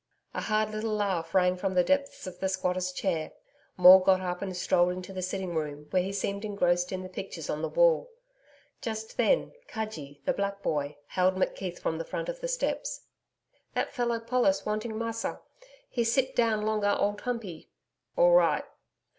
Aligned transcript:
A 0.33 0.41
hard 0.41 0.71
little 0.71 0.95
laugh 0.95 1.35
rang 1.35 1.55
from 1.57 1.75
the 1.75 1.83
depths 1.83 2.25
of 2.25 2.39
the 2.39 2.49
squatter's 2.49 2.91
chair. 2.91 3.33
Maule 3.77 3.99
got 3.99 4.19
up 4.19 4.41
and 4.41 4.57
strolled 4.57 4.91
into 4.93 5.13
the 5.13 5.21
sitting 5.21 5.53
room, 5.53 5.85
where 5.91 6.01
he 6.01 6.11
seemed 6.11 6.43
engrossed 6.43 6.91
in 6.91 7.03
the 7.03 7.07
pictures 7.07 7.51
on 7.51 7.61
the 7.61 7.69
wall. 7.69 8.09
Just 8.81 9.15
then 9.15 9.51
Cudgee, 9.67 10.19
the 10.25 10.33
black 10.33 10.63
boy, 10.63 10.97
hailed 11.09 11.35
McKeith 11.35 11.77
from 11.77 11.99
the 11.99 12.03
foot 12.03 12.29
of 12.29 12.41
the 12.41 12.47
steps. 12.47 13.01
'That 13.75 13.93
fellow 13.93 14.19
pollis 14.19 14.65
man 14.65 14.73
want'ing 14.79 14.97
Massa. 14.97 15.39
He 15.87 16.03
sit 16.03 16.35
down 16.35 16.63
long 16.65 16.83
a 16.83 16.97
Old 16.97 17.21
Humpey.' 17.21 17.69
'All 18.17 18.31
right.' 18.31 18.65